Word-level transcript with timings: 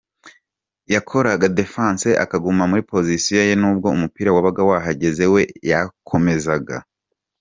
Yakoraga 0.93 1.47
‘defense’ 1.59 2.09
akaguma 2.23 2.63
muri 2.69 2.83
position 2.91 3.45
ye 3.49 3.55
nubwo 3.61 3.87
umupira 3.95 4.29
wabaga 4.35 4.61
wahagaze 4.69 5.25
we 5.33 5.41
yakomezaga. 5.71 6.75